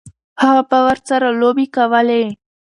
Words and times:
هغه 0.41 0.61
به 0.69 0.77
ورسره 0.87 1.27
لوبې 1.39 1.65
کولې. 1.75 2.23